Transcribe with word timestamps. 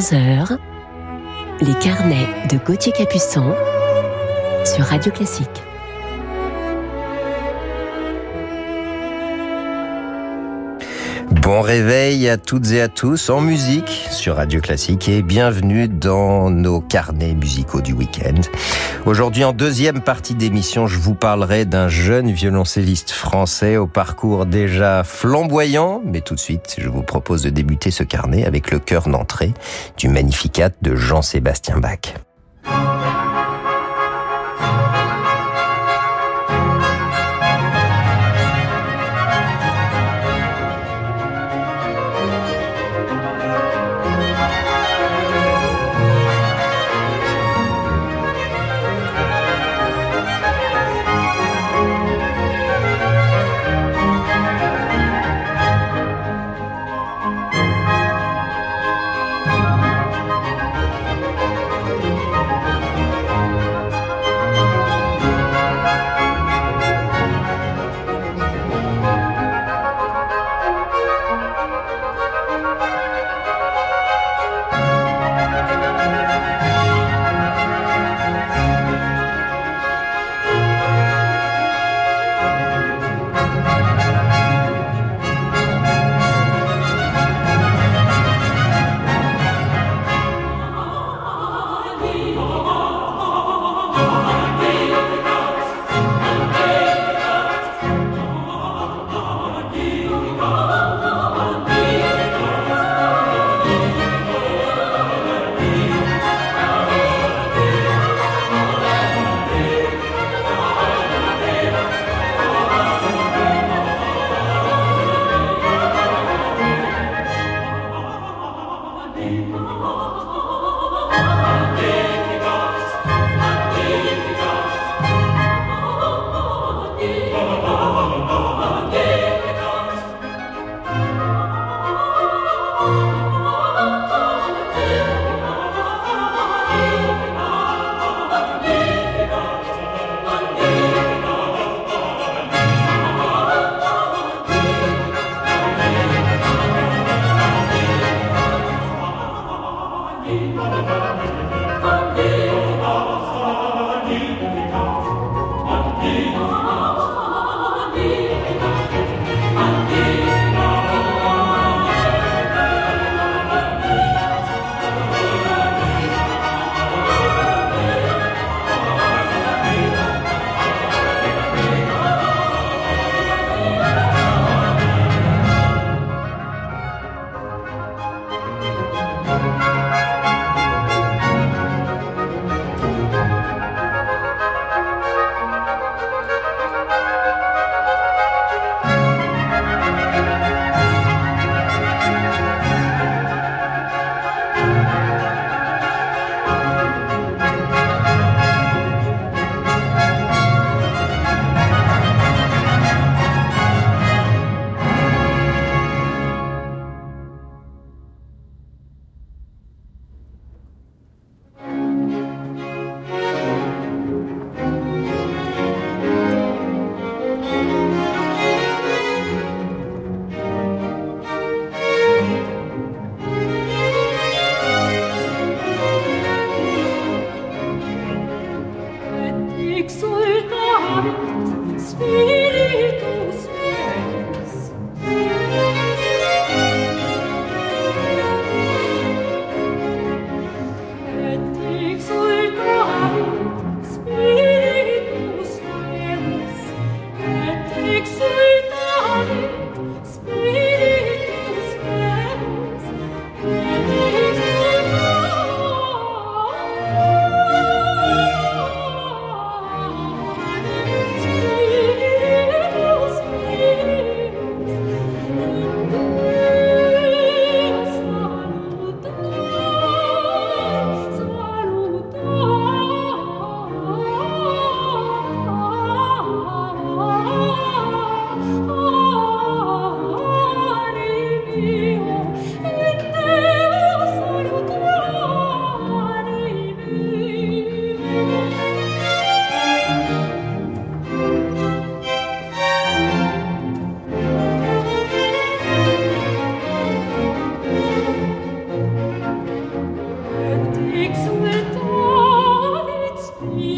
11h, 0.00 0.56
les 1.60 1.74
carnets 1.74 2.26
de 2.50 2.56
Gauthier 2.56 2.90
Capuçon 2.90 3.54
sur 4.64 4.86
Radio 4.86 5.12
Classique. 5.12 5.62
Bon 11.42 11.60
réveil 11.60 12.30
à 12.30 12.38
toutes 12.38 12.70
et 12.70 12.80
à 12.80 12.88
tous 12.88 13.28
en 13.28 13.42
musique 13.42 14.06
sur 14.10 14.36
Radio 14.36 14.62
Classique 14.62 15.06
et 15.10 15.20
bienvenue 15.20 15.86
dans 15.86 16.48
nos 16.48 16.80
carnets 16.80 17.34
musicaux 17.34 17.82
du 17.82 17.92
week-end. 17.92 18.40
Aujourd'hui, 19.06 19.44
en 19.44 19.52
deuxième 19.52 20.02
partie 20.02 20.34
d'émission, 20.34 20.86
je 20.86 20.98
vous 20.98 21.14
parlerai 21.14 21.64
d'un 21.64 21.88
jeune 21.88 22.30
violoncelliste 22.30 23.12
français 23.12 23.78
au 23.78 23.86
parcours 23.86 24.44
déjà 24.44 25.04
flamboyant, 25.04 26.02
mais 26.04 26.20
tout 26.20 26.34
de 26.34 26.40
suite, 26.40 26.76
je 26.78 26.88
vous 26.90 27.02
propose 27.02 27.42
de 27.42 27.50
débuter 27.50 27.90
ce 27.90 28.02
carnet 28.02 28.44
avec 28.44 28.70
le 28.70 28.78
cœur 28.78 29.08
d'entrée 29.08 29.54
du 29.96 30.08
Magnificat 30.08 30.70
de 30.82 30.96
Jean-Sébastien 30.96 31.78
Bach. 31.78 32.29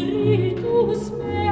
spiritus 0.03 1.11
me 1.11 1.42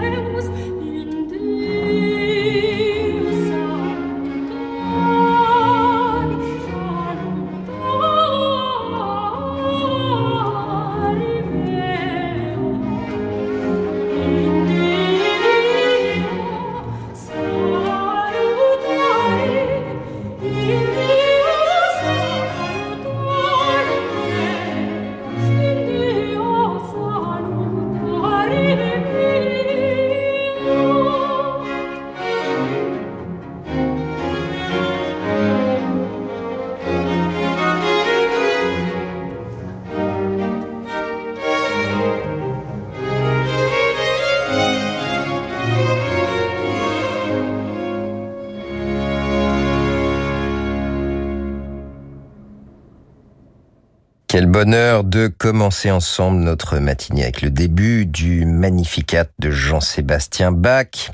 Quel 54.52 54.66
bonheur 54.66 55.04
de 55.06 55.28
commencer 55.28 55.92
ensemble 55.92 56.40
notre 56.40 56.78
matinée 56.78 57.24
avec 57.24 57.42
le 57.42 57.50
début 57.50 58.06
du 58.06 58.46
Magnificat 58.46 59.28
de 59.40 59.50
Jean-Sébastien 59.50 60.52
Bach. 60.52 61.12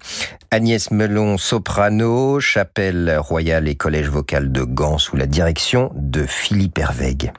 Agnès 0.50 0.90
Melon, 0.90 1.38
soprano, 1.38 2.40
chapelle 2.40 3.16
royale 3.20 3.68
et 3.68 3.76
collège 3.76 4.10
vocal 4.10 4.52
de 4.52 4.64
Gand 4.64 4.98
sous 4.98 5.18
la 5.18 5.28
direction 5.28 5.92
de 5.94 6.26
Philippe 6.26 6.80
Hervègue. 6.80 7.32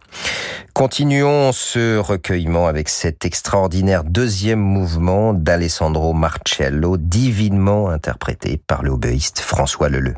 Continuons 0.73 1.51
ce 1.51 1.99
recueillement 1.99 2.69
avec 2.69 2.89
cet 2.89 3.25
extraordinaire 3.25 4.05
deuxième 4.05 4.61
mouvement 4.61 5.35
d'Alessandro 5.35 6.13
Marcello, 6.13 6.97
divinement 6.97 7.91
interprété 7.91 8.63
par 8.65 8.85
le 8.85 8.93
François 9.41 9.89
Leleu. 9.89 10.15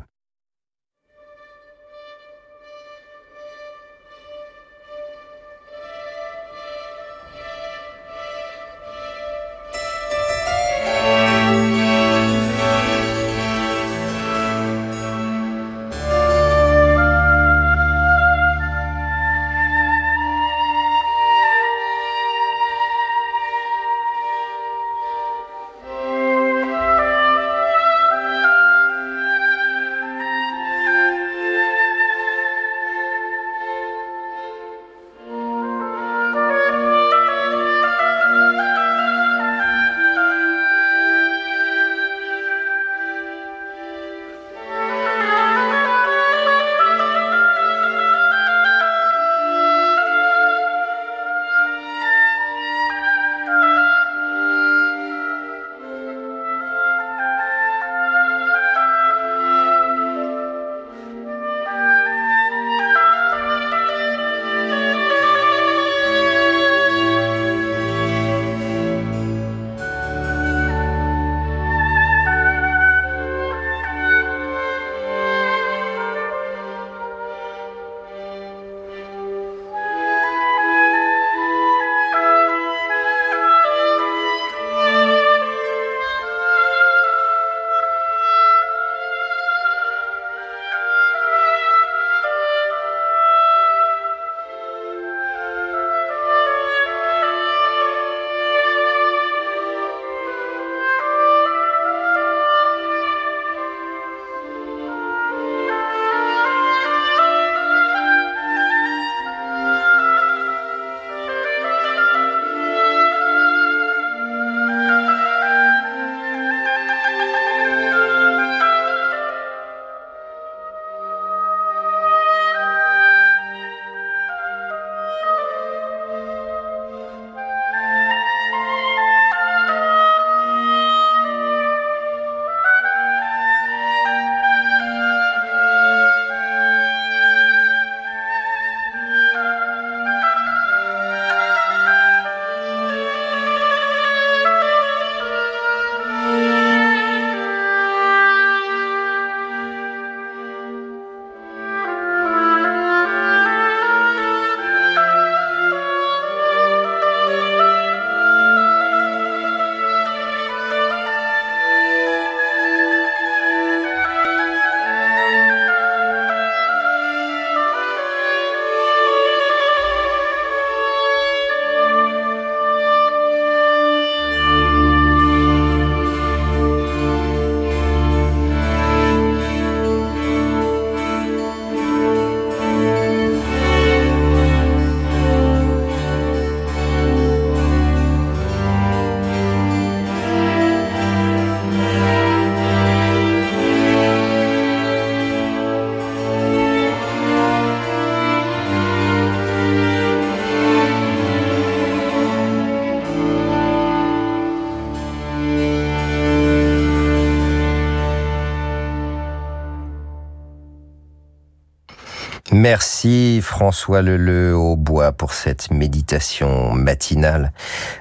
François 213.61 214.01
Leleu 214.01 214.57
au 214.57 214.75
bois 214.75 215.13
pour 215.13 215.35
cette 215.35 215.71
méditation 215.71 216.73
matinale. 216.73 217.53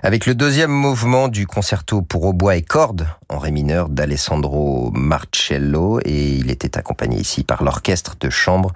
Avec 0.04 0.26
le 0.26 0.34
deuxième 0.34 0.72
mouvement 0.72 1.28
du 1.28 1.48
concerto 1.48 2.02
pour 2.02 2.24
hautbois 2.24 2.56
et 2.56 2.62
cordes 2.62 3.06
en 3.28 3.40
ré 3.40 3.52
mineur 3.52 3.90
d'Alessandro 3.90 4.90
Marcello 4.94 6.00
et 6.06 6.30
il 6.36 6.50
était 6.50 6.78
accompagné 6.78 7.18
ici 7.18 7.44
par 7.44 7.66
l'orchestre 7.66 8.16
de 8.22 8.30
chambre 8.30 8.72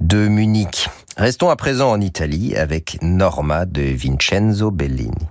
de 0.00 0.26
Munich. 0.26 0.88
Restons 1.18 1.50
à 1.50 1.56
présent 1.56 1.90
en 1.90 2.00
Italie 2.00 2.56
avec 2.56 2.96
Norma 3.02 3.66
de 3.66 3.82
Vincenzo 3.82 4.70
Bellini. 4.70 5.28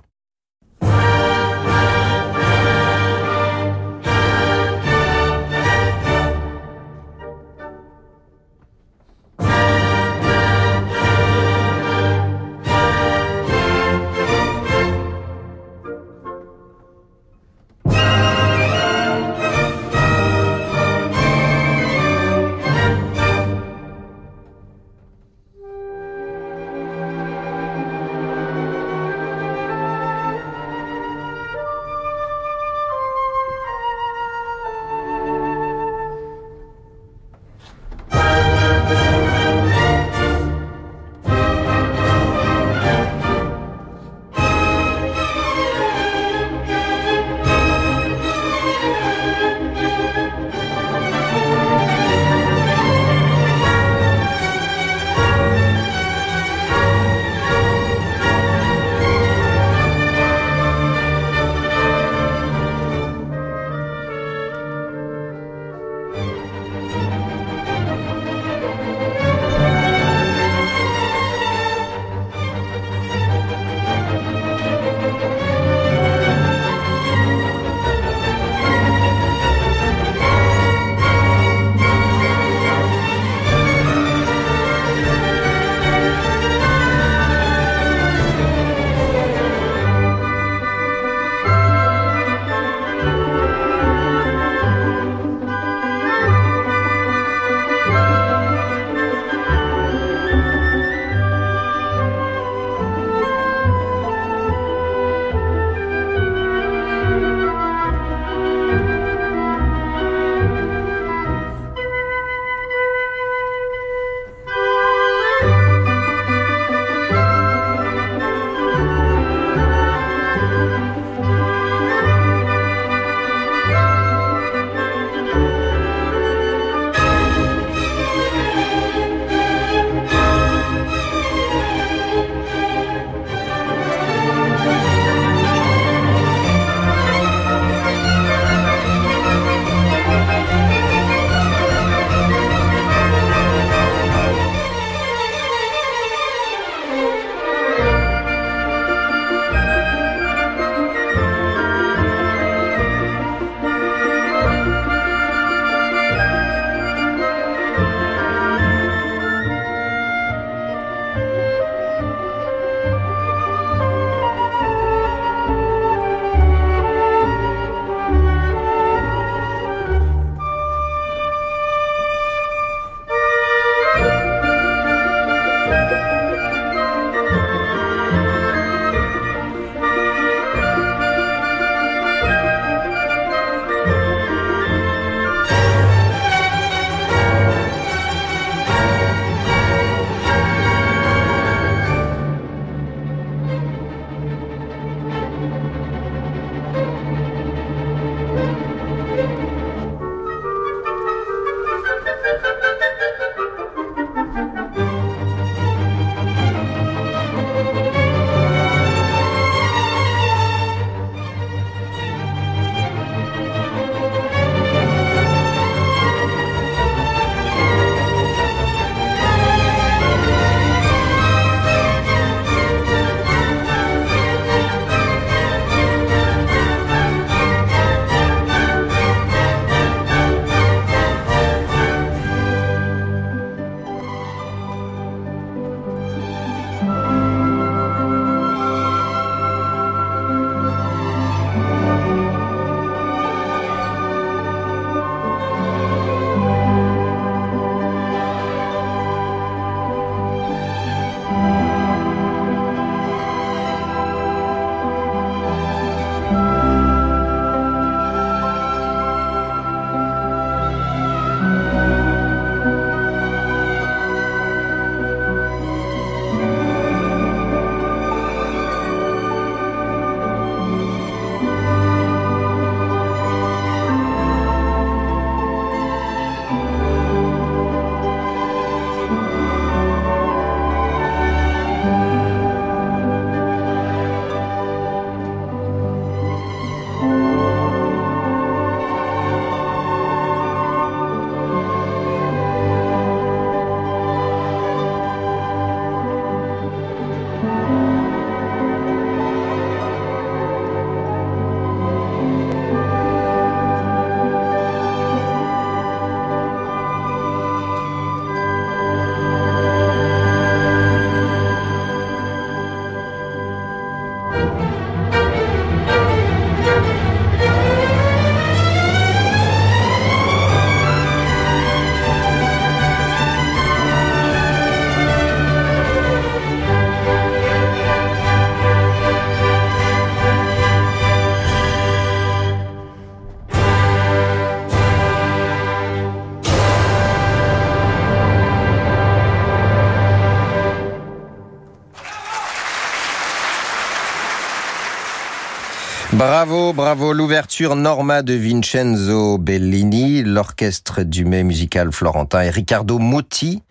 Bravo, 346.44 346.72
bravo. 346.72 347.12
L'ouverture 347.12 347.76
Norma 347.76 348.22
de 348.22 348.34
Vincenzo 348.34 349.38
Bellini, 349.38 350.24
l'orchestre 350.24 351.04
du 351.04 351.24
mai 351.24 351.44
musical 351.44 351.92
florentin 351.92 352.42
et 352.42 352.50
Riccardo 352.50 352.98
Muti 352.98 353.62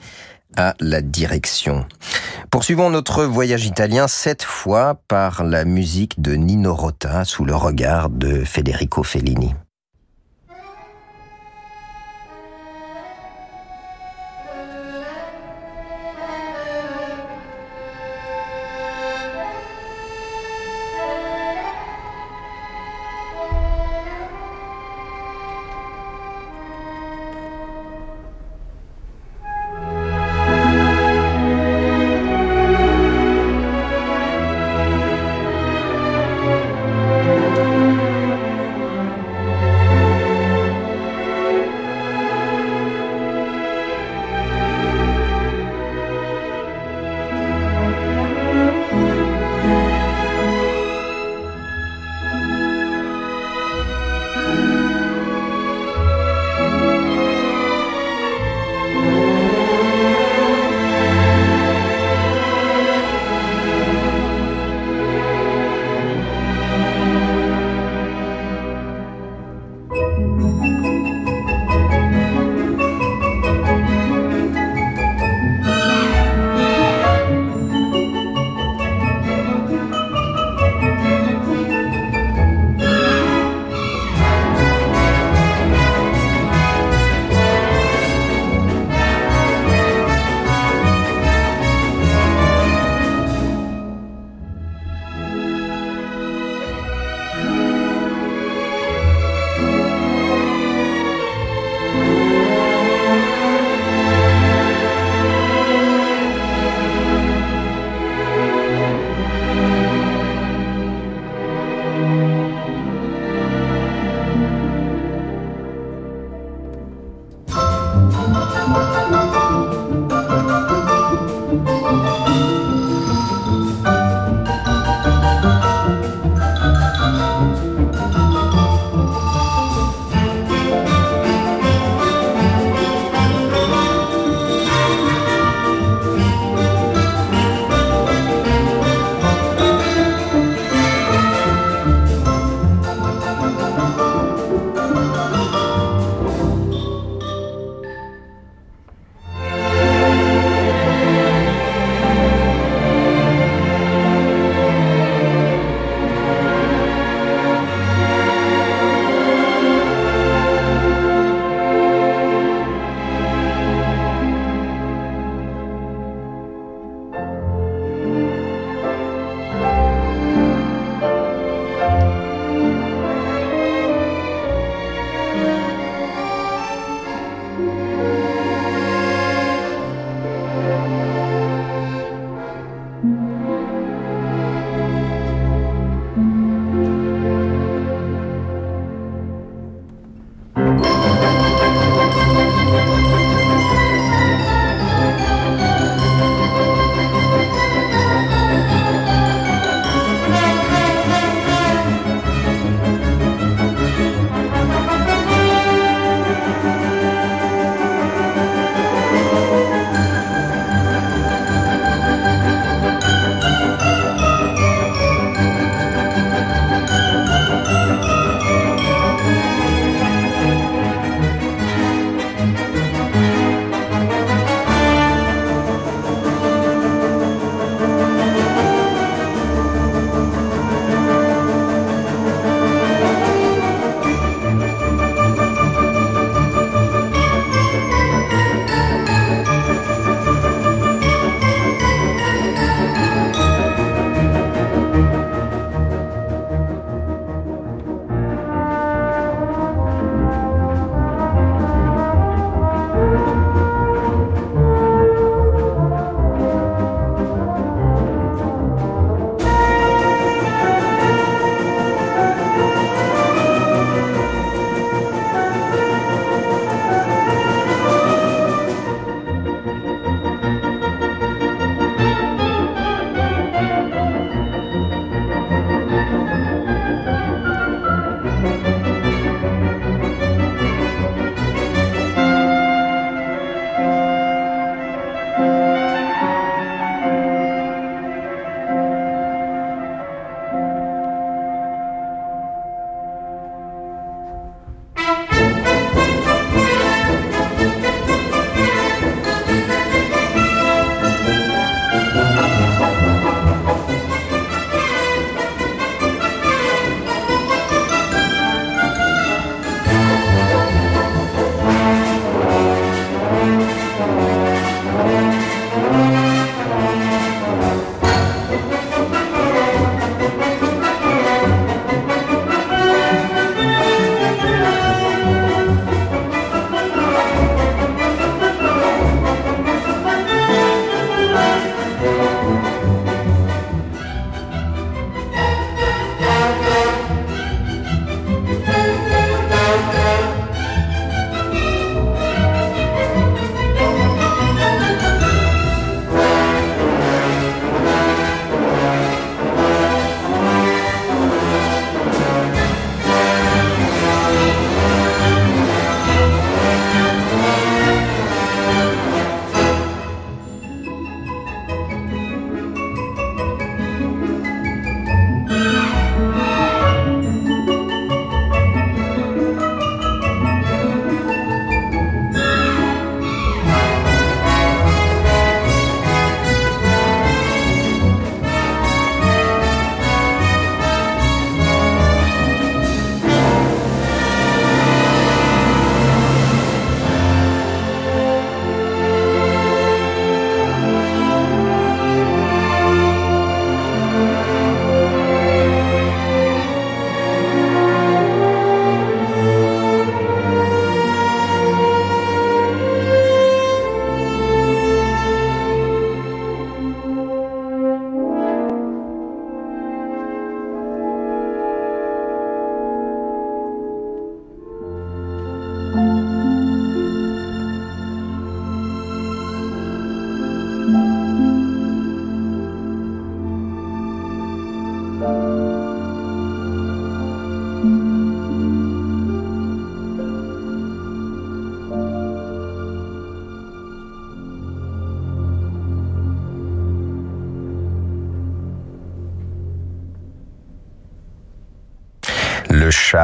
à 0.55 0.73
la 0.79 1.01
direction. 1.01 1.85
Poursuivons 2.49 2.89
notre 2.89 3.25
voyage 3.25 3.65
italien 3.65 4.07
cette 4.07 4.43
fois 4.43 5.01
par 5.09 5.43
la 5.43 5.65
musique 5.65 6.21
de 6.21 6.35
Nino 6.35 6.73
Rota 6.73 7.25
sous 7.25 7.43
le 7.43 7.55
regard 7.57 8.09
de 8.09 8.45
Federico 8.45 9.03
Fellini. 9.03 9.53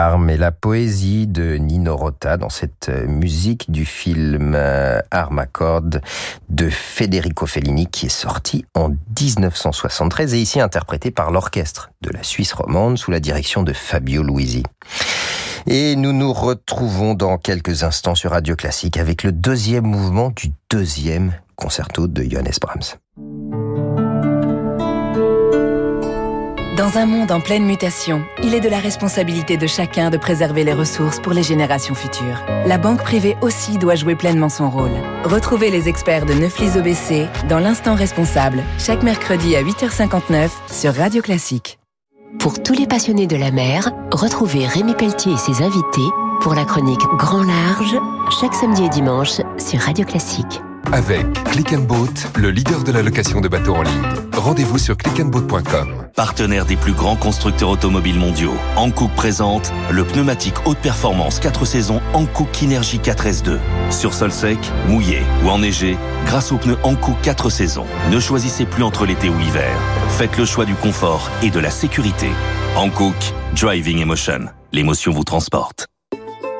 Charme 0.08 0.30
et 0.30 0.38
la 0.38 0.54
poésie 0.54 1.28
de 1.28 1.56
Nino 1.56 1.98
Rota 1.98 2.38
dans 2.38 2.50
cette 2.50 2.90
musique 3.08 3.70
du 3.70 3.84
film 3.84 4.54
euh, 4.56 5.02
Armacorde 5.12 6.02
de 6.48 6.70
Federico 6.70 7.46
Fellini 7.46 7.88
qui 7.88 8.06
est 8.06 8.10
sorti 8.10 8.64
en 8.74 8.92
1973 9.20 10.34
et 10.34 10.38
ici 10.38 10.62
interprété 10.62 11.12
par 11.12 11.32
l'orchestre 11.32 11.92
de 12.02 12.10
la 12.12 12.24
Suisse 12.24 12.54
romande 12.54 12.98
sous 12.98 13.12
la 13.12 13.20
direction 13.20 13.64
de 13.64 13.74
Fabio 13.74 14.24
Luisi. 14.24 14.64
Et 15.66 15.98
nous 15.98 16.14
nous 16.14 16.32
retrouvons 16.32 17.14
dans 17.14 17.38
quelques 17.38 17.84
instants 17.84 18.16
sur 18.16 18.32
Radio 18.32 18.56
Classique 18.56 18.96
avec 18.96 19.24
le 19.24 19.34
deuxième 19.34 19.86
mouvement 19.86 20.32
du 20.34 20.54
deuxième 20.70 21.34
concerto 21.58 22.08
de 22.08 22.24
Johannes 22.24 22.54
Brahms. 22.62 23.67
Dans 26.78 27.00
un 27.00 27.08
monde 27.08 27.32
en 27.32 27.40
pleine 27.40 27.66
mutation, 27.66 28.24
il 28.44 28.54
est 28.54 28.60
de 28.60 28.70
la 28.70 28.78
responsabilité 28.78 29.58
de 29.58 29.66
chacun 29.66 30.12
de 30.12 30.18
préserver 30.18 30.64
les 30.64 30.74
ressources 30.74 31.20
pour 31.20 31.34
les 31.34 31.42
générations 31.42 31.96
futures. 31.96 32.46
La 32.68 32.78
banque 32.78 33.02
privée 33.02 33.36
aussi 33.42 33.80
doit 33.80 33.96
jouer 33.96 34.14
pleinement 34.14 34.48
son 34.48 34.70
rôle. 34.70 34.92
Retrouvez 35.24 35.72
les 35.72 35.90
experts 35.90 36.28
de 36.28 36.36
Neuflis 36.36 36.78
OBC 36.78 37.28
dans 37.50 37.58
l'instant 37.58 37.96
responsable, 37.96 38.62
chaque 38.78 39.02
mercredi 39.02 39.56
à 39.56 39.64
8h59 39.64 40.50
sur 40.72 40.94
Radio 40.94 41.24
Classique. 41.24 41.80
Pour 42.38 42.62
tous 42.62 42.74
les 42.74 42.86
passionnés 42.86 43.26
de 43.26 43.38
la 43.38 43.50
mer, 43.50 43.90
retrouvez 44.12 44.68
Rémi 44.68 44.94
Pelletier 44.94 45.34
et 45.34 45.38
ses 45.38 45.64
invités 45.64 46.12
pour 46.42 46.54
la 46.54 46.64
chronique 46.64 47.02
Grand 47.18 47.42
Large, 47.42 47.98
chaque 48.40 48.54
samedi 48.54 48.84
et 48.84 48.90
dimanche 48.90 49.42
sur 49.58 49.80
Radio 49.80 50.06
Classique. 50.06 50.62
Avec 50.92 51.26
Click 51.46 51.76
Boat, 51.88 52.30
le 52.36 52.52
leader 52.52 52.84
de 52.84 52.92
la 52.92 53.02
location 53.02 53.42
de 53.42 53.48
bateaux 53.48 53.78
en 53.78 53.82
ligne. 53.82 54.27
Rendez-vous 54.38 54.78
sur 54.78 54.96
clickandboat.com. 54.98 56.10
Partenaire 56.16 56.66
des 56.66 56.76
plus 56.76 56.94
grands 56.94 57.16
constructeurs 57.16 57.70
automobiles 57.70 58.20
mondiaux, 58.20 58.54
Hankook 58.76 59.10
présente 59.16 59.74
le 59.90 60.04
pneumatique 60.04 60.54
haute 60.66 60.78
performance 60.78 61.40
4 61.40 61.66
saisons 61.66 62.02
Hankook 62.14 62.52
Kinergy 62.52 63.00
4S2. 63.00 63.58
Sur 63.90 64.14
sol 64.14 64.32
sec, 64.32 64.60
mouillé 64.88 65.24
ou 65.44 65.50
enneigé, 65.50 65.98
grâce 66.28 66.52
aux 66.52 66.58
pneus 66.58 66.78
Hankook 66.84 67.20
4 67.24 67.50
saisons, 67.50 67.88
ne 68.12 68.20
choisissez 68.20 68.66
plus 68.66 68.84
entre 68.84 69.08
l'été 69.08 69.28
ou 69.28 69.38
l'hiver. 69.40 69.76
Faites 70.10 70.38
le 70.38 70.46
choix 70.46 70.66
du 70.66 70.76
confort 70.76 71.32
et 71.42 71.50
de 71.50 71.60
la 71.60 71.72
sécurité. 71.72 72.30
Hankook, 72.76 73.34
Driving 73.60 74.00
Emotion. 74.02 74.46
L'émotion 74.72 75.12
vous 75.12 75.24
transporte. 75.24 75.88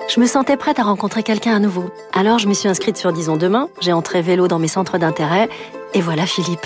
Je 0.10 0.20
me 0.20 0.26
sentais 0.26 0.58
prête 0.58 0.80
à 0.80 0.84
rencontrer 0.84 1.22
quelqu'un 1.22 1.56
à 1.56 1.60
nouveau. 1.60 1.92
Alors 2.12 2.40
je 2.40 2.48
me 2.48 2.56
suis 2.56 2.70
inscrite 2.70 2.98
sur 2.98 3.14
Disons 3.14 3.38
Demain, 3.38 3.70
j'ai 3.82 3.94
entré 3.94 4.24
vélo 4.24 4.48
dans 4.48 4.58
mes 4.58 4.68
centres 4.68 4.98
d'intérêt, 4.98 5.48
et 5.94 6.02
voilà 6.02 6.26
Philippe. 6.26 6.66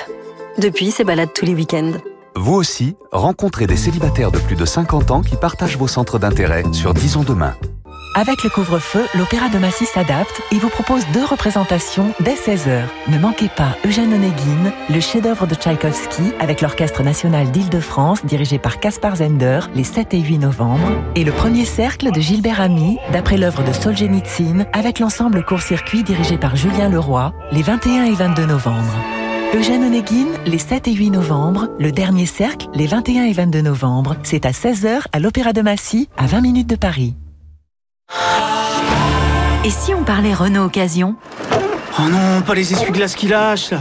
Depuis, 0.58 0.92
c'est 0.92 1.04
balade 1.04 1.30
tous 1.34 1.46
les 1.46 1.54
week-ends. 1.54 1.94
Vous 2.36 2.54
aussi, 2.54 2.96
rencontrez 3.12 3.68
des 3.68 3.78
célibataires 3.78 4.32
de 4.32 4.40
plus 4.40 4.56
de 4.56 4.66
50 4.66 5.12
ans 5.12 5.22
qui 5.22 5.36
partagent 5.36 5.78
vos 5.78 5.88
centres 5.88 6.20
d'intérêt 6.20 6.64
sur 6.72 6.94
Disons 6.94 7.24
Demain. 7.24 7.56
Avec 8.14 8.44
le 8.44 8.50
couvre-feu, 8.50 9.06
l'Opéra 9.18 9.48
de 9.48 9.58
Massy 9.58 9.86
s'adapte 9.86 10.42
et 10.52 10.58
vous 10.58 10.68
propose 10.68 11.06
deux 11.14 11.24
représentations 11.24 12.14
dès 12.20 12.34
16h. 12.36 12.82
Ne 13.08 13.18
manquez 13.18 13.48
pas 13.48 13.78
Eugène 13.86 14.14
Onegin, 14.14 14.74
le 14.90 15.00
chef-d'œuvre 15.00 15.48
de 15.48 15.56
Tchaïkovski 15.56 16.34
avec 16.38 16.60
l'Orchestre 16.60 17.04
national 17.04 17.50
d'Île-de-France 17.52 18.26
dirigé 18.26 18.60
par 18.60 18.82
Caspar 18.82 19.16
Zender 19.16 19.62
les 19.76 19.86
7 19.86 20.14
et 20.14 20.20
8 20.20 20.40
novembre 20.40 20.90
et 21.16 21.24
le 21.24 21.32
premier 21.32 21.64
cercle 21.64 22.12
de 22.12 22.20
Gilbert 22.20 22.60
Ami 22.60 22.98
d'après 23.14 23.38
l'œuvre 23.38 23.64
de 23.64 23.72
Solzhenitsyn 23.72 24.66
avec 24.74 25.00
l'ensemble 25.00 25.46
court-circuit 25.46 26.04
dirigé 26.04 26.38
par 26.38 26.58
Julien 26.58 26.90
Leroy 26.90 27.34
les 27.54 27.62
21 27.62 28.04
et 28.04 28.14
22 28.14 28.46
novembre. 28.46 28.94
Eugène 29.54 29.84
Onegin, 29.84 30.28
les 30.46 30.58
7 30.58 30.88
et 30.88 30.94
8 30.94 31.10
novembre, 31.10 31.68
le 31.78 31.92
dernier 31.92 32.26
cercle, 32.26 32.68
les 32.74 32.88
21 32.88 33.26
et 33.26 33.34
22 33.34 33.62
novembre. 33.62 34.16
C'est 34.24 34.46
à 34.46 34.52
16h 34.52 35.02
à 35.12 35.20
l'Opéra 35.20 35.52
de 35.52 35.62
Massy, 35.62 36.08
à 36.16 36.26
20 36.26 36.40
minutes 36.40 36.70
de 36.70 36.78
Paris. 36.78 37.16
Et 39.66 39.70
si 39.70 39.94
on 39.94 40.04
parlait 40.04 40.34
Renault 40.34 40.64
Occasion? 40.64 41.16
Oh 42.00 42.04
non, 42.10 42.42
pas 42.42 42.56
les 42.56 42.72
essuie-glaces 42.72 43.16
qui 43.16 43.28
lâchent 43.28 43.74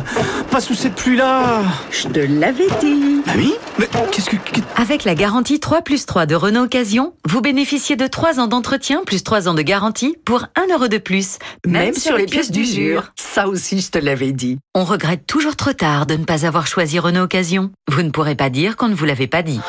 Pas 0.50 0.60
sous 0.60 0.74
cette 0.74 0.96
pluie-là 0.96 1.62
Je 1.92 2.08
te 2.08 2.18
l'avais 2.18 2.66
dit 2.80 3.22
Ah 3.28 3.32
oui 3.36 3.54
Mais 3.78 3.88
qu'est-ce 4.10 4.28
que... 4.30 4.36
Avec 4.74 5.04
la 5.04 5.14
garantie 5.14 5.60
3 5.60 5.82
plus 5.82 6.06
3 6.06 6.26
de 6.26 6.34
Renault 6.34 6.64
Occasion, 6.64 7.14
vous 7.24 7.40
bénéficiez 7.40 7.94
de 7.94 8.08
3 8.08 8.40
ans 8.40 8.48
d'entretien 8.48 9.02
plus 9.06 9.22
3 9.22 9.48
ans 9.48 9.54
de 9.54 9.62
garantie 9.62 10.16
pour 10.24 10.46
1 10.56 10.72
euro 10.72 10.88
de 10.88 10.98
plus. 10.98 11.38
Même, 11.64 11.84
même 11.84 11.94
sur 11.94 12.16
les 12.16 12.26
pièces 12.26 12.50
d'usure. 12.50 13.12
Ça 13.16 13.46
aussi, 13.46 13.80
je 13.80 13.90
te 13.90 13.98
l'avais 13.98 14.32
dit. 14.32 14.58
On 14.74 14.82
regrette 14.84 15.24
toujours 15.24 15.54
trop 15.54 15.72
tard 15.72 16.06
de 16.06 16.16
ne 16.16 16.24
pas 16.24 16.44
avoir 16.44 16.66
choisi 16.66 16.98
Renault 16.98 17.22
Occasion. 17.22 17.70
Vous 17.88 18.02
ne 18.02 18.10
pourrez 18.10 18.34
pas 18.34 18.50
dire 18.50 18.74
qu'on 18.76 18.88
ne 18.88 18.94
vous 18.94 19.04
l'avait 19.04 19.28
pas 19.28 19.42
dit. 19.42 19.60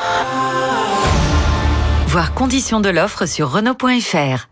Voir 2.07 2.33
conditions 2.33 2.79
de 2.81 2.89
l'offre 2.89 3.27
sur 3.27 3.51
Renault.fr. 3.51 4.49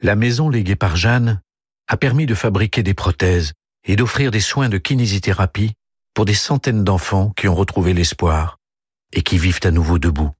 La 0.00 0.14
maison 0.14 0.48
léguée 0.48 0.76
par 0.76 0.94
Jeanne 0.94 1.40
a 1.88 1.96
permis 1.96 2.26
de 2.26 2.34
fabriquer 2.36 2.84
des 2.84 2.94
prothèses 2.94 3.52
et 3.84 3.96
d'offrir 3.96 4.30
des 4.30 4.40
soins 4.40 4.68
de 4.68 4.78
kinésithérapie 4.78 5.72
pour 6.14 6.24
des 6.24 6.34
centaines 6.34 6.84
d'enfants 6.84 7.32
qui 7.36 7.48
ont 7.48 7.54
retrouvé 7.54 7.94
l'espoir 7.94 8.58
et 9.12 9.22
qui 9.22 9.38
vivent 9.38 9.60
à 9.64 9.70
nouveau 9.70 9.98
debout. 9.98 10.30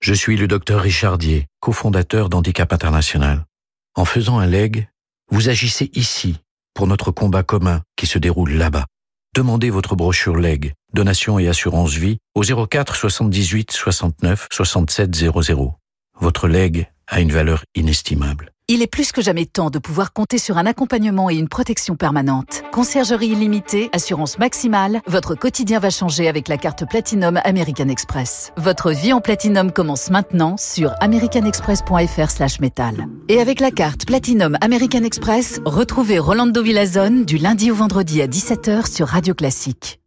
Je 0.00 0.12
suis 0.12 0.36
le 0.36 0.48
docteur 0.48 0.82
Richardier, 0.82 1.46
cofondateur 1.60 2.28
d'Handicap 2.28 2.72
International. 2.72 3.46
En 3.94 4.04
faisant 4.04 4.38
un 4.38 4.46
leg, 4.46 4.88
vous 5.30 5.48
agissez 5.48 5.90
ici 5.94 6.36
pour 6.74 6.86
notre 6.86 7.10
combat 7.10 7.42
commun 7.42 7.82
qui 7.96 8.06
se 8.06 8.18
déroule 8.18 8.52
là-bas. 8.52 8.86
Demandez 9.34 9.70
votre 9.70 9.96
brochure 9.96 10.36
leg, 10.36 10.74
donation 10.92 11.38
et 11.38 11.48
assurance 11.48 11.94
vie 11.94 12.18
au 12.34 12.42
04 12.42 12.94
78 12.94 13.72
69 13.72 14.48
67 14.52 15.14
00. 15.14 15.74
Votre 16.20 16.48
leg 16.48 16.90
a 17.06 17.20
une 17.20 17.32
valeur 17.32 17.64
inestimable. 17.74 18.53
Il 18.66 18.80
est 18.80 18.86
plus 18.86 19.12
que 19.12 19.20
jamais 19.20 19.44
temps 19.44 19.68
de 19.68 19.78
pouvoir 19.78 20.14
compter 20.14 20.38
sur 20.38 20.56
un 20.56 20.64
accompagnement 20.64 21.28
et 21.28 21.34
une 21.34 21.50
protection 21.50 21.96
permanente. 21.96 22.62
Conciergerie 22.72 23.28
illimitée, 23.28 23.90
assurance 23.92 24.38
maximale, 24.38 25.02
votre 25.06 25.34
quotidien 25.34 25.78
va 25.78 25.90
changer 25.90 26.28
avec 26.28 26.48
la 26.48 26.56
carte 26.56 26.88
Platinum 26.88 27.38
American 27.44 27.88
Express. 27.90 28.54
Votre 28.56 28.92
vie 28.92 29.12
en 29.12 29.20
Platinum 29.20 29.70
commence 29.70 30.08
maintenant 30.08 30.56
sur 30.56 30.94
americanexpress.fr 31.02 32.60
métal. 32.62 33.06
Et 33.28 33.38
avec 33.38 33.60
la 33.60 33.70
carte 33.70 34.06
Platinum 34.06 34.56
American 34.62 35.02
Express, 35.02 35.60
retrouvez 35.66 36.18
Rolando 36.18 36.62
Villazone 36.62 37.26
du 37.26 37.36
lundi 37.36 37.70
au 37.70 37.74
vendredi 37.74 38.22
à 38.22 38.26
17h 38.26 38.90
sur 38.90 39.08
Radio 39.08 39.34
Classique. 39.34 40.00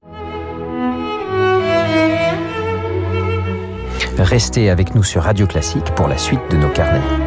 Restez 4.17 4.71
avec 4.71 4.95
nous 4.95 5.03
sur 5.03 5.21
Radio 5.21 5.45
Classique 5.45 5.93
pour 5.95 6.07
la 6.07 6.17
suite 6.17 6.41
de 6.49 6.57
nos 6.57 6.69
carnets. 6.69 7.26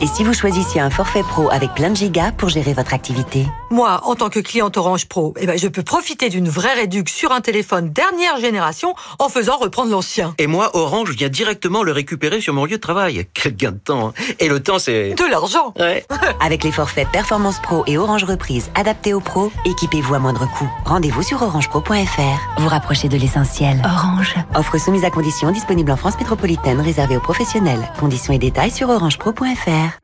Et 0.00 0.06
si 0.06 0.24
vous 0.24 0.34
choisissiez 0.34 0.80
un 0.80 0.90
forfait 0.90 1.22
pro 1.22 1.50
avec 1.50 1.74
plein 1.74 1.90
de 1.90 1.96
gigas 1.96 2.32
pour 2.32 2.48
gérer 2.48 2.72
votre 2.72 2.94
activité 2.94 3.46
Moi, 3.74 4.02
en 4.04 4.14
tant 4.14 4.30
que 4.30 4.38
cliente 4.38 4.76
Orange 4.76 5.06
Pro, 5.06 5.34
eh 5.36 5.46
ben, 5.46 5.58
je 5.58 5.66
peux 5.66 5.82
profiter 5.82 6.28
d'une 6.28 6.48
vraie 6.48 6.74
réduction 6.74 7.12
sur 7.12 7.32
un 7.32 7.40
téléphone 7.40 7.90
dernière 7.90 8.38
génération 8.38 8.94
en 9.18 9.28
faisant 9.28 9.56
reprendre 9.56 9.90
l'ancien. 9.90 10.32
Et 10.38 10.46
moi, 10.46 10.70
Orange 10.74 11.10
vient 11.10 11.28
directement 11.28 11.82
le 11.82 11.90
récupérer 11.90 12.40
sur 12.40 12.54
mon 12.54 12.66
lieu 12.66 12.76
de 12.76 12.80
travail. 12.80 13.26
Quel 13.34 13.56
gain 13.56 13.72
de 13.72 13.78
temps. 13.78 14.08
Hein. 14.10 14.34
Et 14.38 14.48
le 14.48 14.62
temps, 14.62 14.78
c'est... 14.78 15.14
De 15.14 15.28
l'argent 15.28 15.74
ouais. 15.76 16.06
Avec 16.40 16.62
les 16.62 16.70
forfaits 16.70 17.08
Performance 17.10 17.60
Pro 17.60 17.82
et 17.88 17.98
Orange 17.98 18.22
Reprise 18.22 18.70
adaptés 18.76 19.12
aux 19.12 19.18
pros, 19.18 19.50
équipez-vous 19.64 20.14
à 20.14 20.20
moindre 20.20 20.48
coût. 20.56 20.70
Rendez-vous 20.84 21.24
sur 21.24 21.42
orangepro.fr. 21.42 22.60
Vous 22.60 22.68
rapprochez 22.68 23.08
de 23.08 23.16
l'essentiel. 23.16 23.82
Orange. 23.84 24.36
Offre 24.54 24.78
soumise 24.78 25.04
à 25.04 25.10
conditions 25.10 25.50
disponible 25.50 25.90
en 25.90 25.96
France 25.96 26.16
métropolitaine 26.16 26.80
réservée 26.80 27.16
aux 27.16 27.20
professionnels. 27.20 27.90
Conditions 27.98 28.34
et 28.34 28.38
détails 28.38 28.70
sur 28.70 28.88
orangepro.fr. 28.88 30.03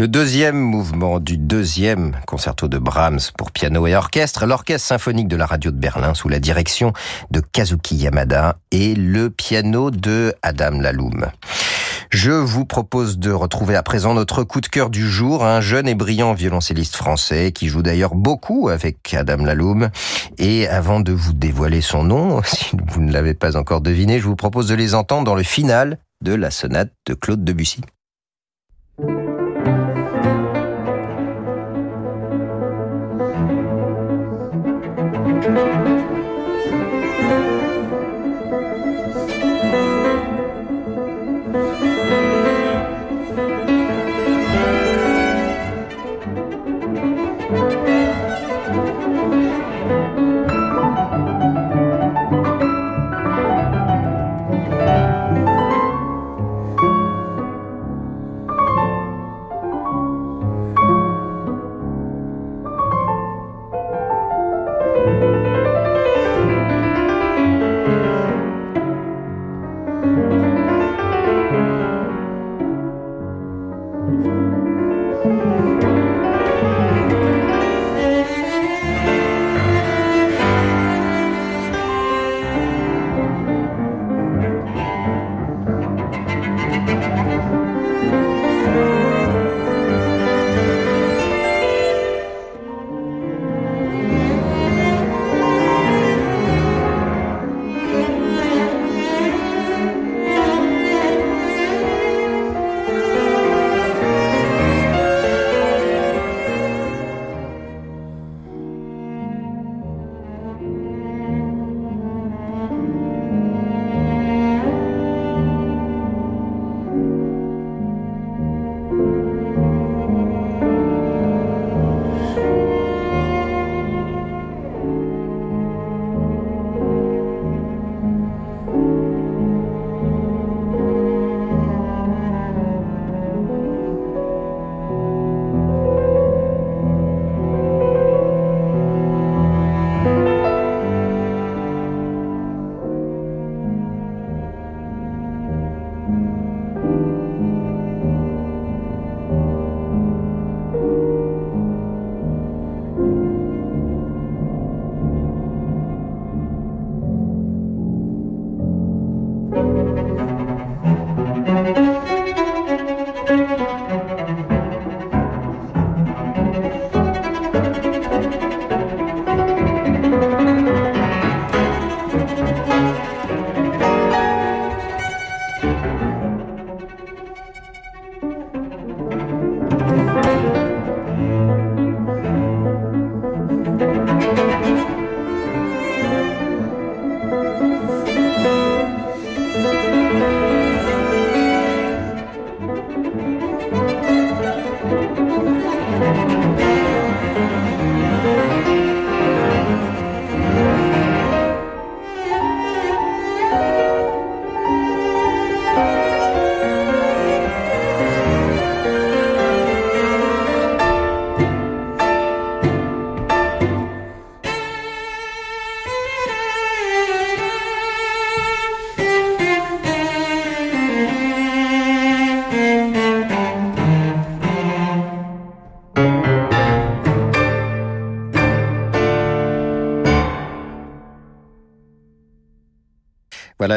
Le 0.00 0.08
deuxième 0.08 0.56
mouvement 0.56 1.20
du 1.20 1.36
deuxième 1.36 2.16
concerto 2.26 2.68
de 2.68 2.78
Brahms 2.78 3.20
pour 3.36 3.50
piano 3.50 3.86
et 3.86 3.94
orchestre, 3.94 4.46
l'orchestre 4.46 4.88
symphonique 4.88 5.28
de 5.28 5.36
la 5.36 5.44
radio 5.44 5.70
de 5.70 5.76
Berlin 5.76 6.14
sous 6.14 6.30
la 6.30 6.38
direction 6.38 6.94
de 7.30 7.40
Kazuki 7.40 7.96
Yamada 7.96 8.56
et 8.70 8.94
le 8.94 9.28
piano 9.28 9.90
de 9.90 10.32
Adam 10.40 10.80
Laloum. 10.80 11.26
Je 12.08 12.30
vous 12.30 12.64
propose 12.64 13.18
de 13.18 13.30
retrouver 13.30 13.76
à 13.76 13.82
présent 13.82 14.14
notre 14.14 14.42
coup 14.42 14.62
de 14.62 14.68
cœur 14.68 14.88
du 14.88 15.06
jour, 15.06 15.44
un 15.44 15.60
jeune 15.60 15.86
et 15.86 15.94
brillant 15.94 16.32
violoncelliste 16.32 16.96
français 16.96 17.52
qui 17.52 17.68
joue 17.68 17.82
d'ailleurs 17.82 18.14
beaucoup 18.14 18.70
avec 18.70 19.12
Adam 19.12 19.44
Laloum. 19.44 19.90
Et 20.38 20.66
avant 20.66 21.00
de 21.00 21.12
vous 21.12 21.34
dévoiler 21.34 21.82
son 21.82 22.04
nom, 22.04 22.40
si 22.46 22.74
vous 22.88 23.02
ne 23.02 23.12
l'avez 23.12 23.34
pas 23.34 23.54
encore 23.54 23.82
deviné, 23.82 24.18
je 24.18 24.24
vous 24.24 24.34
propose 24.34 24.66
de 24.66 24.74
les 24.74 24.94
entendre 24.94 25.24
dans 25.24 25.34
le 25.34 25.42
final 25.42 25.98
de 26.24 26.32
la 26.32 26.50
sonate 26.50 26.90
de 27.04 27.12
Claude 27.12 27.44
Debussy. 27.44 27.82
Música 87.20 88.29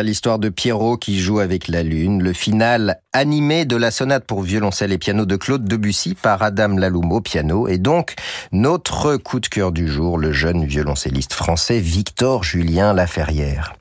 l'histoire 0.04 0.40
de 0.40 0.50
Pierrot 0.50 0.98
qui 0.98 1.20
joue 1.20 1.40
avec 1.40 1.68
la 1.68 1.84
lune, 1.84 2.22
le 2.22 2.34
final 2.34 3.00
animé 3.14 3.66
de 3.66 3.76
la 3.76 3.92
sonate 3.92 4.26
pour 4.26 4.42
violoncelle 4.42 4.92
et 4.92 4.98
piano 4.98 5.26
de 5.26 5.36
Claude 5.36 5.66
Debussy 5.66 6.16
par 6.16 6.42
Adam 6.42 6.70
Laloum 6.70 7.12
au 7.12 7.22
piano 7.22 7.68
et 7.68 7.78
donc 7.78 8.16
notre 8.52 9.18
coup 9.18 9.40
de 9.40 9.48
cœur 9.48 9.72
du 9.72 9.88
jour, 9.88 10.18
le 10.18 10.32
jeune 10.32 10.66
violoncelliste 10.66 11.34
français 11.34 11.80
Victor 11.80 12.44
Julien 12.44 12.92
Laferrière. 12.94 13.76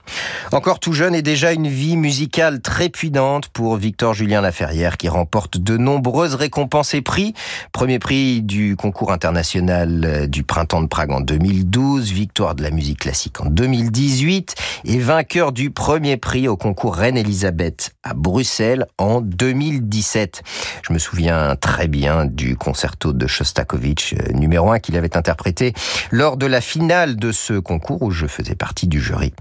Encore 0.52 0.80
tout 0.80 0.92
jeune 0.92 1.14
et 1.14 1.22
déjà 1.22 1.52
une 1.52 1.66
vie 1.66 1.96
musicale 1.96 2.60
très 2.60 2.90
puissante 2.90 3.48
pour 3.48 3.76
Victor 3.76 4.12
Julien 4.12 4.42
Laferrière 4.42 4.98
qui 4.98 5.08
remporte 5.08 5.56
de 5.56 5.78
nombreuses 5.78 6.34
récompenses 6.34 6.92
et 6.92 7.00
prix. 7.00 7.32
Premier 7.72 7.98
prix 7.98 8.42
du 8.42 8.76
concours 8.76 9.12
international 9.12 10.28
du 10.28 10.42
printemps 10.42 10.82
de 10.82 10.88
Prague 10.88 11.10
en 11.10 11.20
2012, 11.20 12.12
victoire 12.12 12.54
de 12.54 12.62
la 12.62 12.70
musique 12.70 13.00
classique 13.00 13.40
en 13.40 13.46
2018 13.46 14.54
et 14.84 14.98
vainqueur 14.98 15.52
du 15.52 15.70
premier 15.70 16.18
prix 16.18 16.48
au 16.48 16.58
concours 16.58 16.96
Reine-Elisabeth 16.96 17.91
à 18.03 18.14
Bruxelles 18.14 18.86
en 18.98 19.20
2017. 19.20 20.42
Je 20.86 20.92
me 20.92 20.98
souviens 20.98 21.57
très 21.57 21.88
bien 21.88 22.24
du 22.24 22.57
concerto 22.57 23.12
de 23.12 23.26
Shostakovich 23.26 24.14
euh, 24.14 24.32
numéro 24.32 24.70
1 24.70 24.80
qu'il 24.80 24.96
avait 24.96 25.16
interprété 25.16 25.72
lors 26.11 26.36
de 26.36 26.46
la 26.46 26.61
finale 26.61 27.16
de 27.16 27.32
ce 27.32 27.55
concours 27.55 28.03
où 28.03 28.11
je 28.11 28.26
faisais 28.26 28.55
partie 28.55 28.86
du 28.86 29.00
jury. 29.00 29.32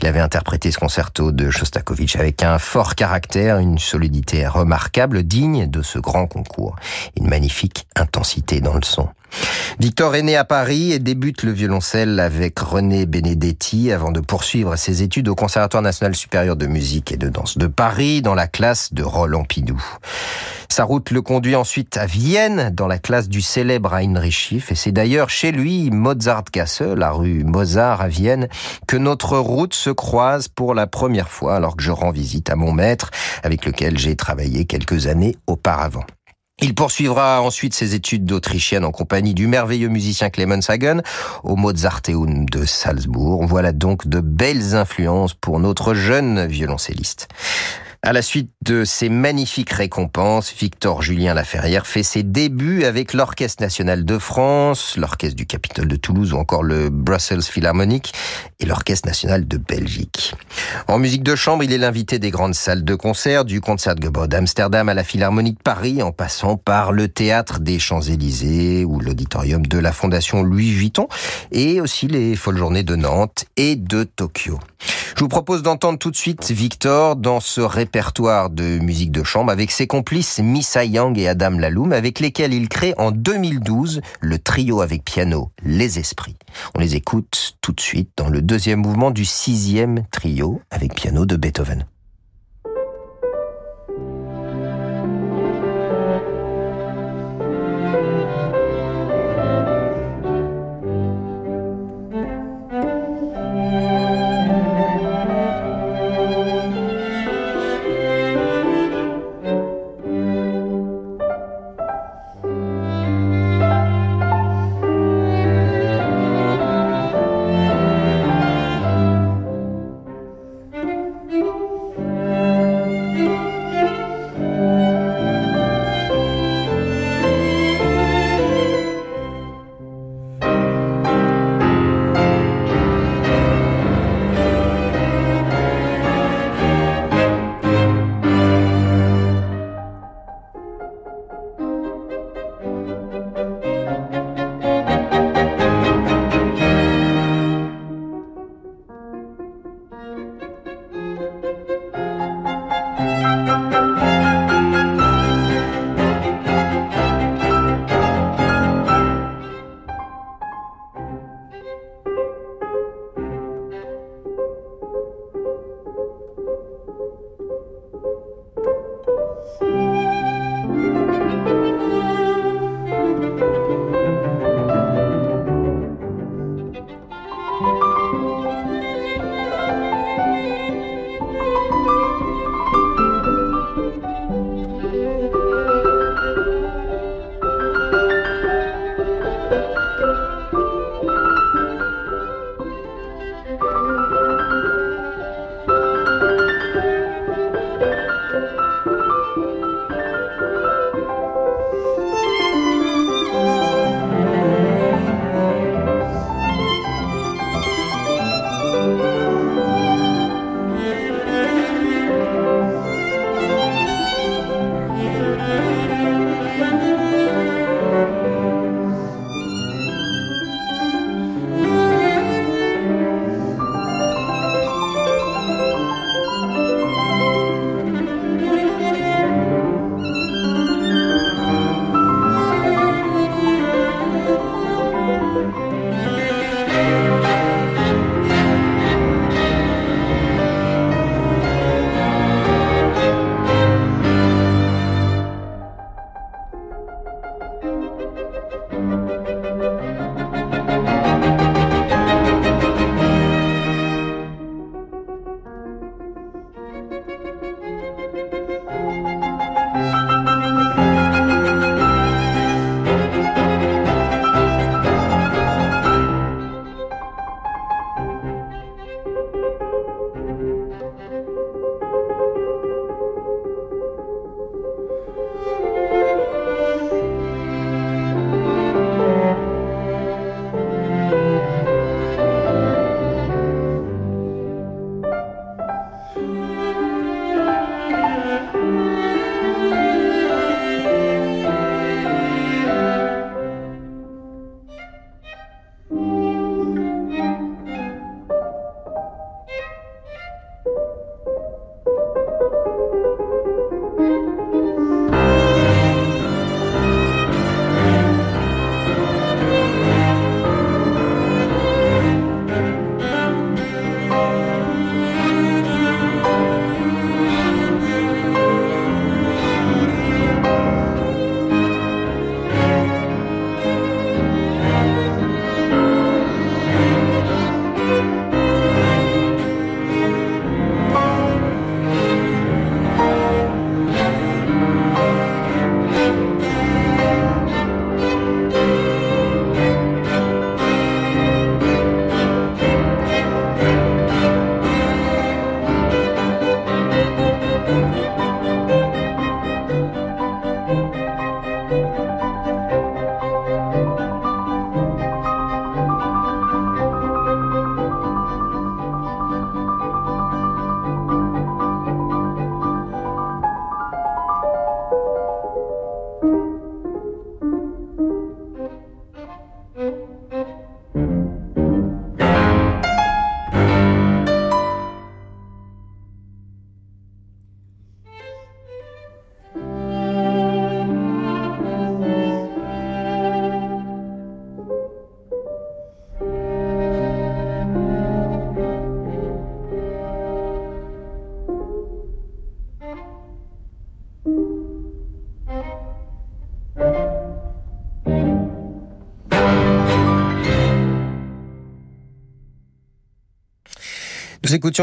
Il 0.00 0.06
avait 0.06 0.20
interprété 0.20 0.70
ce 0.70 0.78
concerto 0.78 1.32
de 1.32 1.50
Shostakovich 1.50 2.16
avec 2.16 2.42
un 2.42 2.58
fort 2.58 2.94
caractère, 2.94 3.58
une 3.58 3.78
solidité 3.78 4.46
remarquable, 4.46 5.22
digne 5.22 5.66
de 5.66 5.82
ce 5.82 5.98
grand 5.98 6.26
concours, 6.26 6.76
une 7.16 7.28
magnifique 7.28 7.86
intensité 7.96 8.60
dans 8.60 8.74
le 8.74 8.84
son. 8.84 9.08
Victor 9.78 10.14
est 10.14 10.22
né 10.22 10.36
à 10.36 10.44
Paris 10.44 10.92
et 10.92 10.98
débute 10.98 11.42
le 11.42 11.52
violoncelle 11.52 12.18
avec 12.18 12.58
René 12.58 13.04
Benedetti 13.04 13.92
avant 13.92 14.10
de 14.10 14.20
poursuivre 14.20 14.76
ses 14.76 15.02
études 15.02 15.28
au 15.28 15.34
Conservatoire 15.34 15.82
national 15.82 16.16
supérieur 16.16 16.56
de 16.56 16.66
musique 16.66 17.12
et 17.12 17.18
de 17.18 17.28
danse 17.28 17.58
de 17.58 17.66
Paris 17.66 18.22
dans 18.22 18.34
la 18.34 18.46
classe 18.46 18.94
de 18.94 19.02
Roland 19.02 19.44
Pidou. 19.44 19.82
Sa 20.70 20.84
route 20.84 21.10
le 21.10 21.20
conduit 21.20 21.56
ensuite 21.56 21.96
à 21.98 22.06
Vienne, 22.06 22.70
dans 22.74 22.86
la 22.86 22.98
classe 22.98 23.28
du 23.28 23.42
célèbre 23.42 23.94
Heinrich 23.94 24.32
Schiff, 24.32 24.72
et 24.72 24.74
c'est 24.74 24.92
d'ailleurs 24.92 25.28
chez 25.28 25.52
lui, 25.52 25.90
Mozartgasse, 25.90 26.80
la 26.80 27.10
rue 27.10 27.44
Mozart 27.44 28.00
à 28.00 28.08
Vienne, 28.08 28.48
que 28.86 28.96
notre 28.96 29.36
route 29.36 29.74
se 29.74 29.90
croise 29.90 30.48
pour 30.48 30.74
la 30.74 30.86
première 30.86 31.28
fois 31.28 31.56
alors 31.56 31.76
que 31.76 31.82
je 31.82 31.92
rends 31.92 32.12
visite 32.12 32.48
à 32.50 32.56
mon 32.56 32.72
maître, 32.72 33.10
avec 33.42 33.66
lequel 33.66 33.98
j'ai 33.98 34.16
travaillé 34.16 34.64
quelques 34.64 35.06
années 35.06 35.36
auparavant. 35.46 36.04
Il 36.62 36.74
poursuivra 36.74 37.42
ensuite 37.42 37.74
ses 37.74 37.94
études 37.94 38.24
d'autrichienne 38.24 38.86
en 38.86 38.90
compagnie 38.90 39.34
du 39.34 39.46
merveilleux 39.46 39.88
musicien 39.88 40.30
Clemens 40.30 40.70
Hagen 40.70 41.02
au 41.44 41.54
Mozarteum 41.54 42.48
de 42.48 42.64
Salzbourg. 42.64 43.44
Voilà 43.46 43.72
donc 43.72 44.08
de 44.08 44.20
belles 44.20 44.74
influences 44.74 45.34
pour 45.34 45.60
notre 45.60 45.92
jeune 45.92 46.46
violoncelliste. 46.46 47.28
À 48.06 48.12
la 48.12 48.22
suite 48.22 48.52
de 48.64 48.84
ces 48.84 49.08
magnifiques 49.08 49.72
récompenses, 49.72 50.54
Victor 50.56 51.02
Julien 51.02 51.34
Laferrière 51.34 51.88
fait 51.88 52.04
ses 52.04 52.22
débuts 52.22 52.84
avec 52.84 53.12
l'Orchestre 53.12 53.60
national 53.64 54.04
de 54.04 54.18
France, 54.18 54.96
l'Orchestre 54.96 55.34
du 55.34 55.44
Capitole 55.44 55.88
de 55.88 55.96
Toulouse 55.96 56.32
ou 56.32 56.36
encore 56.36 56.62
le 56.62 56.88
Brussels 56.88 57.42
Philharmonic 57.42 58.14
et 58.60 58.66
l'Orchestre 58.66 59.08
national 59.08 59.48
de 59.48 59.56
Belgique. 59.56 60.36
En 60.86 61.00
musique 61.00 61.24
de 61.24 61.34
chambre, 61.34 61.64
il 61.64 61.72
est 61.72 61.78
l'invité 61.78 62.20
des 62.20 62.30
grandes 62.30 62.54
salles 62.54 62.84
de 62.84 62.94
concert, 62.94 63.44
du 63.44 63.60
Concertgebouw 63.60 64.28
d'Amsterdam 64.28 64.88
à 64.88 64.94
la 64.94 65.02
Philharmonie 65.02 65.54
de 65.54 65.62
Paris, 65.62 66.00
en 66.00 66.12
passant 66.12 66.56
par 66.56 66.92
le 66.92 67.08
Théâtre 67.08 67.58
des 67.58 67.80
Champs-Élysées 67.80 68.84
ou 68.84 69.00
l'Auditorium 69.00 69.66
de 69.66 69.78
la 69.80 69.90
Fondation 69.90 70.44
Louis 70.44 70.70
Vuitton 70.70 71.08
et 71.50 71.80
aussi 71.80 72.06
les 72.06 72.36
Folles 72.36 72.58
Journées 72.58 72.84
de 72.84 72.94
Nantes 72.94 73.46
et 73.56 73.74
de 73.74 74.04
Tokyo. 74.04 74.60
Je 75.16 75.22
vous 75.22 75.28
propose 75.28 75.62
d'entendre 75.62 75.98
tout 75.98 76.10
de 76.10 76.16
suite 76.16 76.50
Victor 76.50 77.16
dans 77.16 77.40
ce 77.40 77.62
répertoire 77.62 77.95
de 77.96 78.78
musique 78.78 79.10
de 79.10 79.22
chambre 79.22 79.50
avec 79.50 79.70
ses 79.70 79.86
complices 79.86 80.38
Missa 80.38 80.84
Yang 80.84 81.18
et 81.18 81.28
Adam 81.28 81.52
Laloum 81.52 81.92
avec 81.92 82.20
lesquels 82.20 82.52
il 82.52 82.68
crée 82.68 82.92
en 82.98 83.10
2012 83.10 84.02
le 84.20 84.38
trio 84.38 84.82
avec 84.82 85.02
piano 85.02 85.50
Les 85.64 85.98
Esprits. 85.98 86.36
On 86.74 86.80
les 86.80 86.94
écoute 86.94 87.56
tout 87.62 87.72
de 87.72 87.80
suite 87.80 88.10
dans 88.18 88.28
le 88.28 88.42
deuxième 88.42 88.80
mouvement 88.80 89.10
du 89.10 89.24
sixième 89.24 90.04
trio 90.10 90.60
avec 90.70 90.94
piano 90.94 91.24
de 91.24 91.36
Beethoven. 91.36 91.86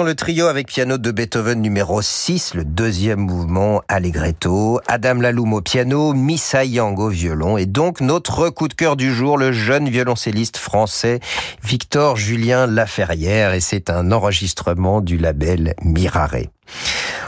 Le 0.01 0.15
trio 0.15 0.47
avec 0.47 0.67
piano 0.67 0.97
de 0.97 1.11
Beethoven 1.11 1.61
numéro 1.61 2.01
6, 2.01 2.55
le 2.55 2.65
deuxième 2.65 3.19
mouvement 3.19 3.83
Allegretto, 3.87 4.79
Adam 4.87 5.15
Laloum 5.15 5.53
au 5.53 5.61
piano, 5.61 6.13
Missa 6.13 6.65
Yang 6.65 6.99
au 6.99 7.09
violon. 7.09 7.57
Et 7.57 7.67
donc 7.67 8.01
notre 8.01 8.49
coup 8.49 8.67
de 8.67 8.73
cœur 8.73 8.95
du 8.95 9.13
jour, 9.13 9.37
le 9.37 9.51
jeune 9.51 9.89
violoncelliste 9.89 10.57
français 10.57 11.19
Victor 11.63 12.15
Julien 12.15 12.65
Laferrière. 12.65 13.53
Et 13.53 13.59
c'est 13.59 13.91
un 13.91 14.11
enregistrement 14.11 14.99
du 14.99 15.17
label 15.17 15.75
Mirare. 15.83 16.47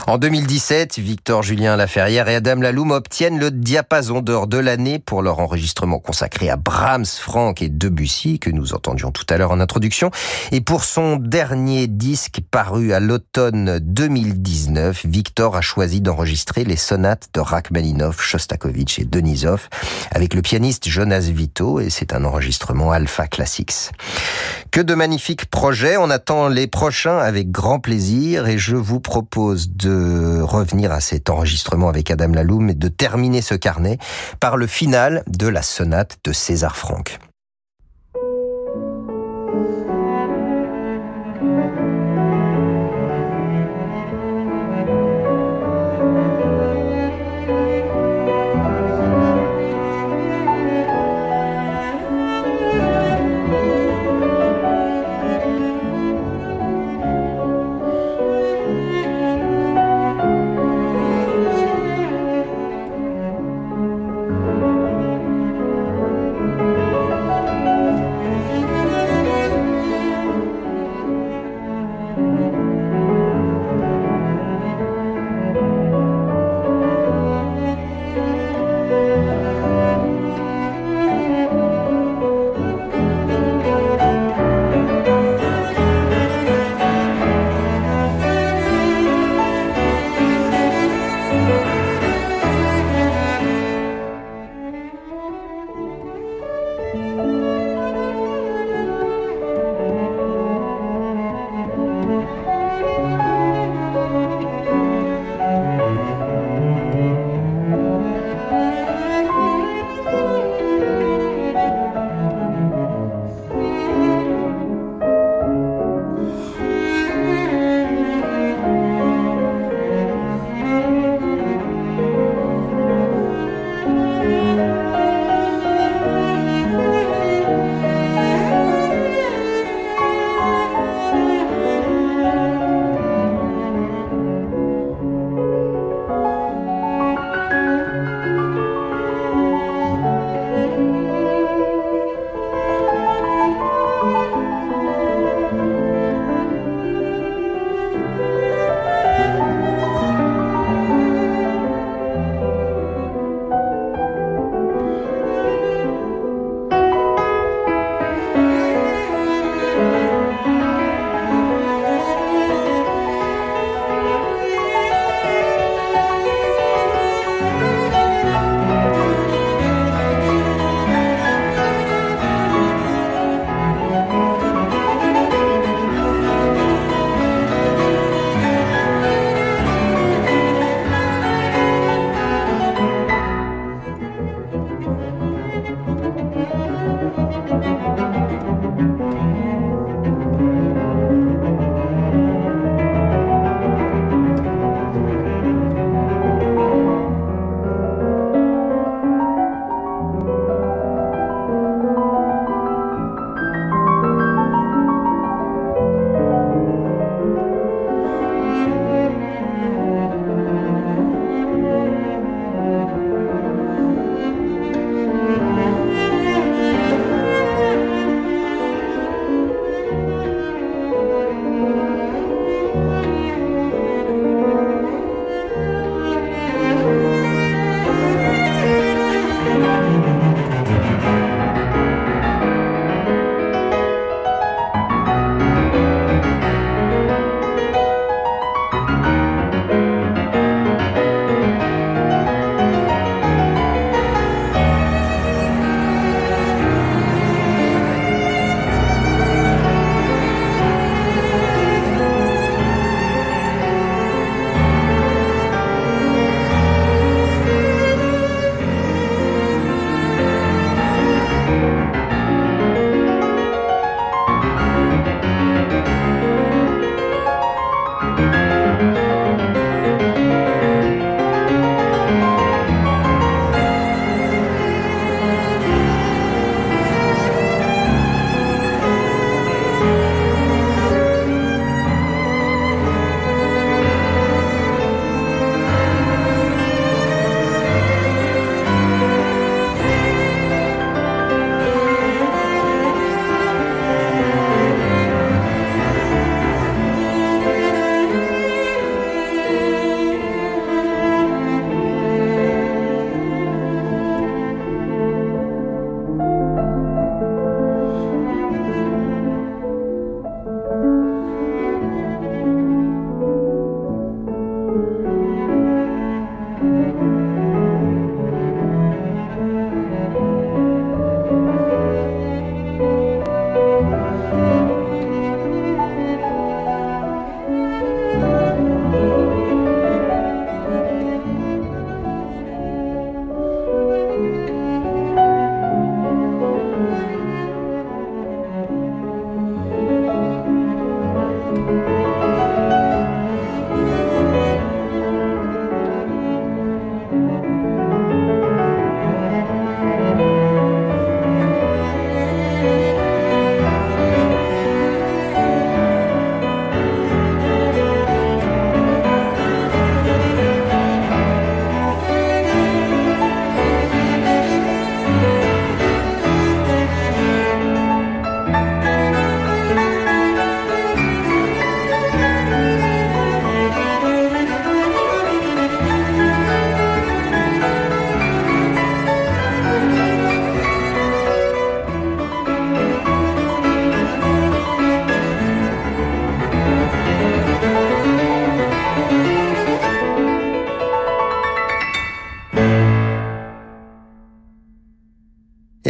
En 0.07 0.19
2017, 0.19 0.99
Victor 0.99 1.41
Julien 1.41 1.75
Laferrière 1.75 2.29
et 2.29 2.35
Adam 2.35 2.57
Laloum 2.57 2.91
obtiennent 2.91 3.39
le 3.39 3.49
diapason 3.49 4.21
d'or 4.21 4.45
de 4.45 4.59
l'année 4.59 4.99
pour 4.99 5.23
leur 5.23 5.39
enregistrement 5.39 5.97
consacré 5.97 6.47
à 6.47 6.57
Brahms, 6.57 7.07
Franck 7.07 7.63
et 7.63 7.69
Debussy, 7.69 8.37
que 8.37 8.51
nous 8.51 8.75
entendions 8.75 9.11
tout 9.11 9.25
à 9.29 9.37
l'heure 9.37 9.49
en 9.49 9.59
introduction. 9.59 10.11
Et 10.51 10.61
pour 10.61 10.83
son 10.83 11.15
dernier 11.15 11.87
disque 11.87 12.41
paru 12.51 12.93
à 12.93 12.99
l'automne 12.99 13.79
2019, 13.79 15.07
Victor 15.07 15.55
a 15.55 15.61
choisi 15.61 16.01
d'enregistrer 16.01 16.65
les 16.65 16.77
sonates 16.77 17.29
de 17.33 17.39
Rachmaninoff, 17.39 18.21
Shostakovich 18.21 18.99
et 18.99 19.05
Denisov 19.05 19.69
avec 20.11 20.35
le 20.35 20.43
pianiste 20.43 20.87
Jonas 20.87 21.31
Vito 21.31 21.79
et 21.79 21.89
c'est 21.89 22.13
un 22.13 22.25
enregistrement 22.25 22.91
Alpha 22.91 23.25
Classics. 23.25 23.89
Que 24.75 24.81
de 24.81 24.93
magnifiques 24.93 25.45
projets, 25.45 25.95
on 25.95 26.09
attend 26.09 26.49
les 26.49 26.67
prochains 26.67 27.17
avec 27.17 27.49
grand 27.49 27.79
plaisir 27.79 28.49
et 28.49 28.57
je 28.57 28.75
vous 28.75 28.99
propose 28.99 29.69
de 29.69 30.41
revenir 30.41 30.91
à 30.91 30.99
cet 30.99 31.29
enregistrement 31.29 31.87
avec 31.87 32.11
Adam 32.11 32.27
Laloum 32.27 32.69
et 32.69 32.73
de 32.73 32.89
terminer 32.89 33.41
ce 33.41 33.55
carnet 33.55 33.99
par 34.41 34.57
le 34.57 34.67
final 34.67 35.23
de 35.27 35.47
la 35.47 35.61
sonate 35.61 36.17
de 36.25 36.33
César 36.33 36.75
Franck. 36.75 37.19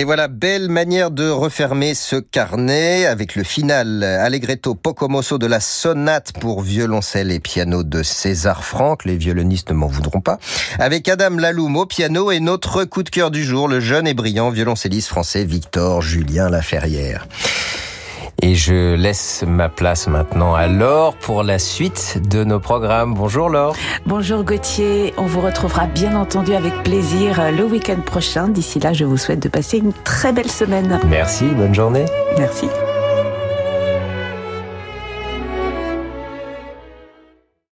Voilà, 0.05 0.27
belle 0.27 0.69
manière 0.69 1.09
de 1.09 1.27
refermer 1.29 1.95
ce 1.95 2.17
carnet 2.17 3.07
avec 3.07 3.35
le 3.35 3.43
final 3.43 4.03
Allegretto 4.03 4.75
Pocomoso 4.75 5.39
de 5.39 5.47
la 5.47 5.59
sonate 5.59 6.31
pour 6.33 6.61
violoncelle 6.61 7.31
et 7.31 7.39
piano 7.39 7.83
de 7.83 8.03
César 8.03 8.63
Franck. 8.63 9.03
Les 9.05 9.17
violonistes 9.17 9.71
ne 9.71 9.75
m'en 9.75 9.87
voudront 9.87 10.21
pas. 10.21 10.37
Avec 10.77 11.09
Adam 11.09 11.37
Laloum 11.37 11.75
au 11.75 11.87
piano 11.87 12.29
et 12.29 12.39
notre 12.39 12.83
coup 12.85 13.01
de 13.01 13.09
cœur 13.09 13.31
du 13.31 13.43
jour, 13.43 13.67
le 13.67 13.79
jeune 13.79 14.07
et 14.07 14.13
brillant 14.13 14.51
violoncelliste 14.51 15.07
français 15.07 15.43
Victor 15.43 16.03
Julien 16.03 16.49
Laferrière. 16.49 17.27
Et 18.41 18.55
je 18.55 18.95
laisse 18.95 19.43
ma 19.47 19.69
place 19.69 20.07
maintenant 20.07 20.55
à 20.55 20.67
Laure 20.67 21.15
pour 21.15 21.43
la 21.43 21.57
suite 21.57 22.21
de 22.29 22.43
nos 22.43 22.59
programmes. 22.59 23.13
Bonjour 23.13 23.49
Laure. 23.49 23.75
Bonjour 24.05 24.43
Gauthier. 24.43 25.13
On 25.17 25.25
vous 25.25 25.41
retrouvera 25.41 25.87
bien 25.87 26.15
entendu 26.15 26.53
avec 26.53 26.83
plaisir 26.83 27.51
le 27.51 27.63
week-end 27.63 28.01
prochain. 28.05 28.47
D'ici 28.47 28.79
là, 28.79 28.93
je 28.93 29.05
vous 29.05 29.17
souhaite 29.17 29.41
de 29.41 29.49
passer 29.49 29.77
une 29.77 29.93
très 29.93 30.33
belle 30.33 30.51
semaine. 30.51 30.99
Merci, 31.07 31.45
bonne 31.45 31.73
journée. 31.73 32.05
Merci. 32.37 32.67